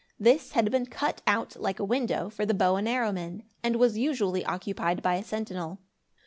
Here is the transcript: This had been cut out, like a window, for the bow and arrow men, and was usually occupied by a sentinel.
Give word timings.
This 0.19 0.53
had 0.53 0.71
been 0.71 0.87
cut 0.87 1.21
out, 1.27 1.55
like 1.57 1.79
a 1.79 1.83
window, 1.85 2.27
for 2.31 2.43
the 2.43 2.55
bow 2.55 2.75
and 2.75 2.87
arrow 2.89 3.11
men, 3.11 3.43
and 3.61 3.75
was 3.75 3.99
usually 3.99 4.43
occupied 4.43 5.03
by 5.03 5.13
a 5.13 5.23
sentinel. 5.23 5.77